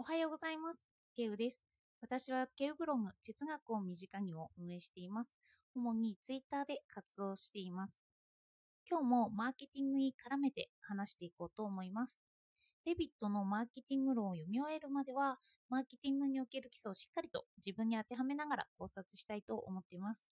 [0.00, 0.88] おはようございます。
[1.14, 1.60] ケウです。
[2.00, 5.36] 私はケウブログ哲学を身近にを運営しています。
[5.74, 8.00] 主にツイッターで活動しています。
[8.90, 12.18] 今日もマーケティングに絡めて話していこうと思います。
[12.86, 15.36] デビットのマーケティング論を読み終えるまでは、
[15.68, 20.26] マーケティングにおける基礎をしっかりと自分に当てはめながら考察したいと思っています。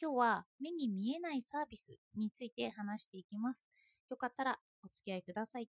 [0.00, 3.66] 今日は目に見えないサービスについて話していきます。
[4.10, 5.68] よかったらお付き合いください。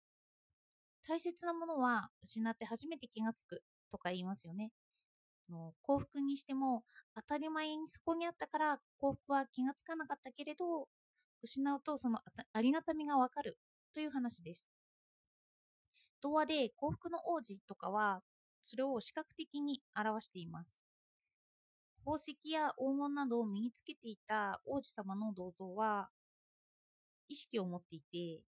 [1.06, 4.70] 大切なものは失って初めて気がつくとか言いますよね。
[5.50, 6.84] の幸福にしても
[7.14, 10.88] 当たり前にそこにあったから幸福は気がつかなかったけれど
[11.42, 12.20] 失うとその
[12.52, 13.58] ありがたみがわかる
[13.92, 14.66] という話です。
[16.22, 18.22] 童話で幸福の王子とかは
[18.60, 20.80] それを視覚的に表しています。
[22.04, 26.08] 宝石や黄金などを身につけていた王子様の銅像は
[27.28, 28.42] 意識を持っていて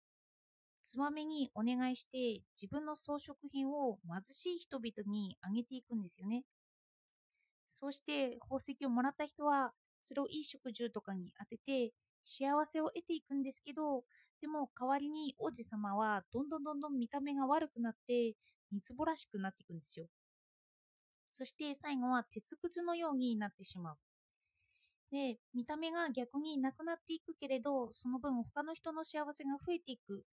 [0.84, 6.44] つまみにお願いして自分の装飾品を貧しい人々にあげていくんですよね。
[7.68, 14.04] そうして宝石をもらった人はそれをいい食住とかに当てて幸せを得ていくんですけど
[14.40, 18.34] でも代わりに王子様はどんどんどんどん見た目が悪くなって
[18.70, 20.06] みつぼらしくなっていくんですよ。
[21.32, 23.98] そして最後は鉄くずのようになってしまう。
[25.10, 30.26] で、見た目が逆になくなっていくけれど、その分他の人の幸せが増えていく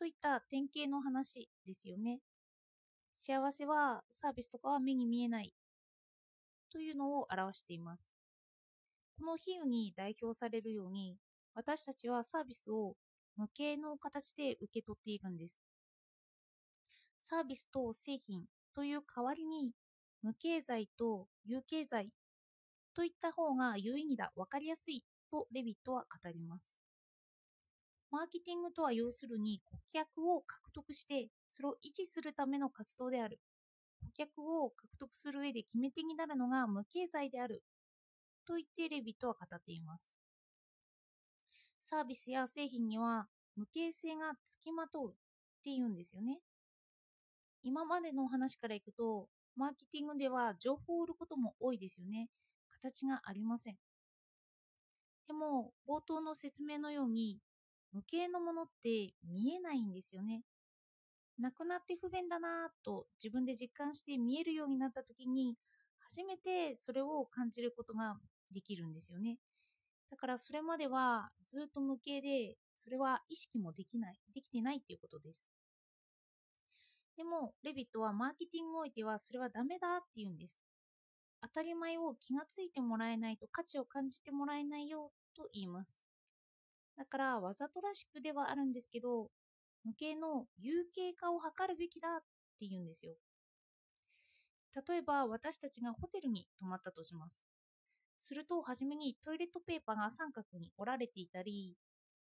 [0.00, 2.20] といった典型の話ですよね。
[3.18, 5.52] 幸せはサービスとかは目に見えない
[6.72, 8.10] というのを表しています。
[9.18, 11.18] この比喩に代表されるように
[11.54, 12.94] 私たちはサービスを
[13.36, 15.60] 無形の形で受け取っているんです。
[17.20, 19.72] サービスと製品という代わりに
[20.22, 22.08] 無経済と有経済
[22.94, 26.79] といった方が有意義だ、分かりやすいとレビットは語ります。
[28.10, 33.40] マーケティングとは要するに顧客を獲得してそれを維持するための活動である。
[34.02, 37.62] 顧客を獲得する上で決め手になるのが無経済である
[38.46, 40.16] と言ってレビットは語っています。
[41.82, 43.26] サービスや製品には
[43.56, 45.14] 無形性がつきまとうっ
[45.62, 46.40] ていうんですよね。
[47.62, 52.28] 今までのお話からいくと、マーケティングでは情報を売ることも多いですよね。
[52.70, 53.76] 形がありません。
[55.26, 57.38] でも、冒頭の説明のように、
[57.92, 60.42] 無形のものって見えないんですよね。
[61.38, 65.56] なくなって不便だなぁと自分で実感して見えるようになった時に
[65.98, 68.16] 初めてそれを感じることが
[68.52, 69.38] できるんですよね。
[70.10, 75.46] だからそれまではずっと無形でそれは意識もできない、できてないっていうことです。
[77.16, 80.60] でもレビットはマーケティングにおいてはそれはダメだって言うんです。
[81.42, 85.99] 当たり前を気がついてもらえないと価値を感じてもらえないよと言います。
[87.00, 89.30] だからわざとらしくではあるんですけど、
[89.84, 92.20] 無形の有形化を図るべきだっ
[92.60, 93.14] て言うんですよ。
[94.86, 97.42] 例えば私たちがホテルに泊まったとします。
[98.20, 101.74] すると、はじめにトイレットペーパーが三角に折られていたり、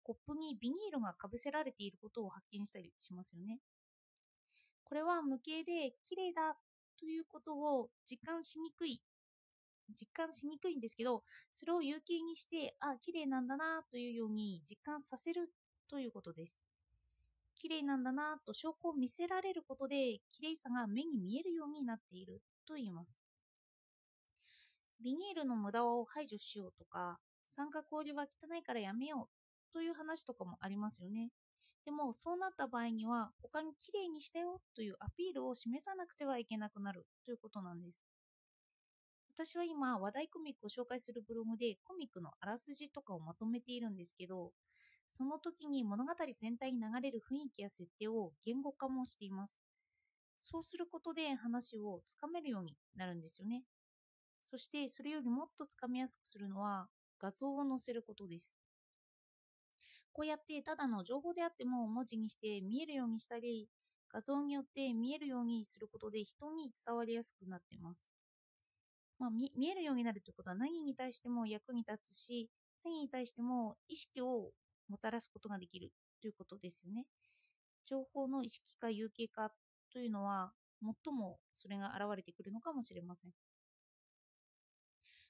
[0.04, 3.58] コップにビニールがかぶせられていることを発見したりしますよね。
[4.84, 6.54] これは無形で綺麗だ
[7.00, 9.02] ということを実感しにくい
[9.88, 11.22] 実感しにくいんですけど、
[11.52, 15.50] それを有形にして、あ、綺麗なんだなというように実感させる
[15.88, 16.60] ということです。
[17.54, 23.22] 綺麗なんだなと証拠を見せられることで、綺麗さが目に見えるようになっていると言います。
[25.00, 27.18] ビニールの無駄を排除しようとか、
[27.48, 31.30] 三角折りは汚いからやめようという話とかもありますよね。
[31.84, 38.00] でもそうなった場合には他に綺麗にしたよというアピールを示さなくてはいけなくなるということなんです。
[39.34, 44.52] 私は今話題コミックを紹介するブログでコミックのあらすじとかをまとめているんですけど
[45.10, 49.58] その時に物語全体に流れる雰囲気や設定を言語化もしています。
[50.42, 53.64] そうすることで話をつかめるようになるんですよね。
[54.42, 56.88] そしてそれよりもっとつかみやすくするのは
[57.18, 58.56] 画像を載せることです。
[60.12, 63.68] こうやってただの情報であっても文字にして見えるようにしたり
[64.08, 68.11] 画像によって見えるようにすることで人に伝わりやすくなってます。
[69.22, 72.50] まあ、見えるようになるということは何に対しても役に立つし、
[72.82, 74.50] 何に対しても意識を
[74.88, 77.06] もたらすことができるということですよね。
[77.86, 79.52] 情報の意識化、有形化
[79.92, 80.52] というのは、
[80.82, 83.32] 最もそれが現れてくるのかもしれません。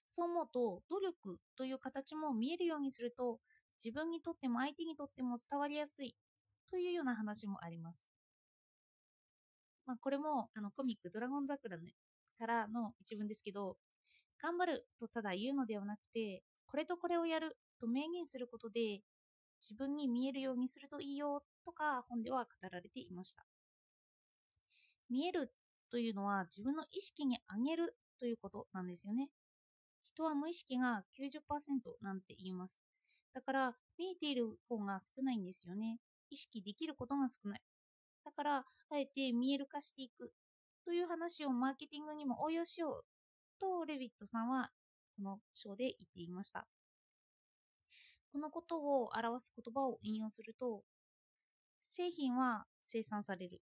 [0.09, 3.41] そう思うと、努力という形も見えるようにすると、
[3.83, 6.15] 自分にとっても相手にとっても伝わりやすい
[6.71, 7.99] というような話もあります。
[9.87, 11.83] まあ、これもあのコミック「ドラゴン桜」の
[12.43, 13.77] からの一文ですけど、
[14.43, 19.01] 頑張るとただ言うのではなくて、これとこれをやると明言することで、
[19.61, 23.45] 自分に見えるようにするといいよとか本では語られていました。
[25.09, 25.53] 見える
[25.89, 29.29] というのは自分の意識に上げるということなんですよね。
[30.09, 32.81] 人は無意識が90%なんて言います。
[33.35, 36.01] だから見えている方が少ないんですよね。
[36.29, 37.61] 意識できることが少ない。
[38.25, 38.57] だから
[38.91, 40.33] あえて見える化していく
[40.85, 43.05] という話をマーケティングにも応用しよう
[43.61, 44.71] とレビットさんは
[45.17, 46.67] この章で言っていました。
[48.33, 50.83] このことを表す言葉を引用すると
[51.87, 53.61] 製品は生産される。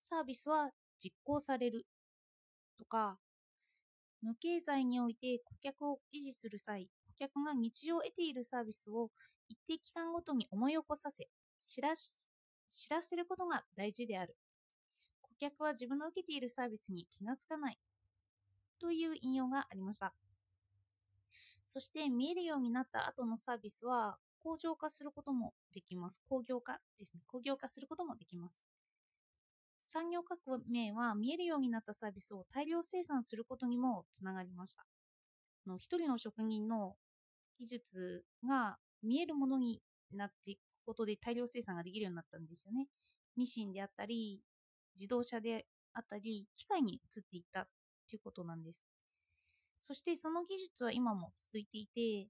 [0.00, 1.86] サービスは実行される。
[2.78, 3.18] とか
[4.22, 6.88] 無経済において顧客を維持する際
[7.18, 9.10] 顧客が日常を得ているサービスを
[9.48, 11.28] 一定期間ごとに思い起こさせ
[11.62, 14.36] 知ら知らせることが大事である。
[15.38, 17.78] 顧客は自分の受けているサービスに気がつかない。
[18.78, 20.14] という引用がありました。
[21.64, 26.22] そして見えるようになった後のサービスは工場化することもできます。
[26.28, 27.22] 工業化ですね。
[27.26, 28.54] 工業化することもできます。
[29.84, 34.86] 産業革命は見えるようになったサービスを大量生産することにもつながりました。
[35.66, 36.96] の一人の職人の
[37.58, 39.82] 技術が見えるものに
[40.12, 42.88] なっていくことで大量生産ができるようになったんですよね。
[43.36, 44.40] ミシンであったり
[44.96, 47.66] 自動車であったり機械に移っていった
[48.08, 48.82] ということなんです
[49.82, 52.28] そしてその技術は今も続いていて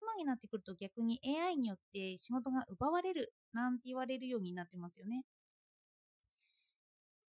[0.00, 5.24] 今になってくると逆に AI によって仕事が奪われるなんて言われるようになってますよね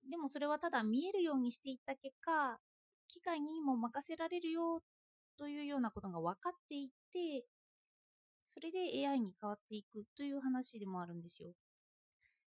[0.09, 2.57] でもそれはただ見えるようにしていった結果、
[3.07, 4.81] 機械にも任せられるよ
[5.38, 7.45] というようなことが分かっていって、
[8.47, 11.53] それで AI に変わっていくという話でもあるんですよ。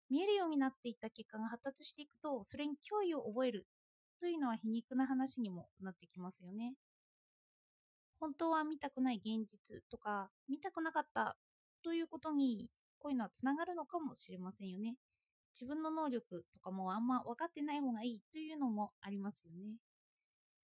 [0.09, 3.67] 見えるようになっていった結果が発達していくと、それに脅威を覚える
[4.19, 6.73] というのは皮肉な話にもなってきますよね。
[8.19, 11.37] 本当は見たくない現実とか、見たくなかった
[11.83, 12.67] ということに、
[12.99, 14.95] こういうのはつながるのかもしれませんよね。
[15.53, 19.77] 自分の能力とかもあんま分かってない方がいいというのもありますよね。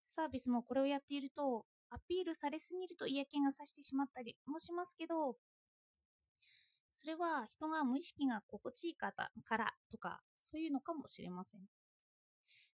[0.06, 5.38] サービスもこれをやっていると、アピールされすぎると嫌気がさしてしまったりもしますけど、
[6.96, 11.62] それは人が無意識が心地いい方からとか、そういうのかもしれません。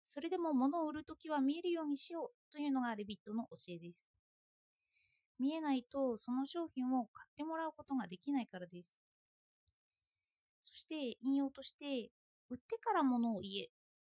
[0.04, 4.10] それでも物を売るときは見えるようにしようというのがレビットの教えです。
[5.38, 8.98] 見えないとその商品を買ってもらうことができないからです。
[10.62, 12.10] そして引用として、
[12.50, 13.68] 売ってから物を言え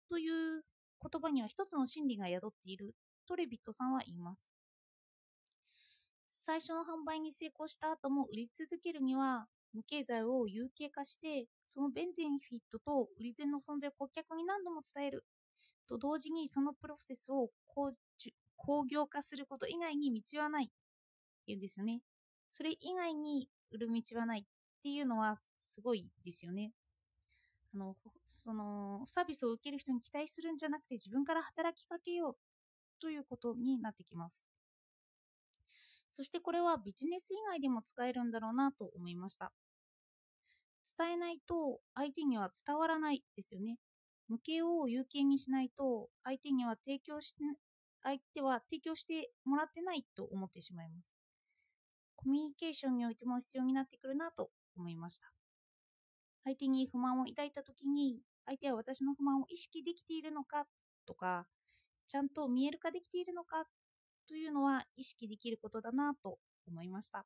[0.09, 0.63] という
[1.01, 2.95] 言葉には一つの真理が宿っている
[3.27, 4.41] とレビットさんは言います。
[6.31, 15.25] 最初の販売に成功した後も売り続けるには、無経済を有形化して、そのベンデンフィットと売り手の存在を顧客に何度も伝える
[15.87, 17.49] と同時にそのプロセスを
[18.57, 20.67] 工業化すること以外に道はないっ
[21.45, 22.01] ていうんですよね。
[22.49, 24.43] それ以外に売る道はないっ
[24.83, 26.71] ていうのはすごいですよね。
[27.73, 27.95] あの、
[28.25, 32.37] その、サービスを受ける人に期待するんじゃなくて自分から働きかけよう
[33.01, 34.47] ということになってきます。
[36.11, 39.51] そしてこれはビジネス以外でも使えるんだろうなと思いました。
[40.97, 43.77] 伝えないと相手には伝わらないですよね。
[44.27, 47.43] 無形を有形にしないと相手には提供して、
[48.03, 51.07] 相手は提供してもらってないと思ってしまいます。
[52.15, 55.31] コミュニケーションにおいても必要になってくるなと思いました。
[56.43, 60.65] 相手に不満を抱いた時に相手は私の不満を意識できているのか
[61.05, 61.47] とか
[62.07, 63.65] ちゃんと見える化できているのか
[64.27, 67.25] というのは意識できることだなと思いました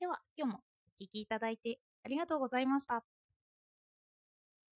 [0.00, 0.60] では今日も
[1.00, 3.04] 聴きいただいてありがとうございました。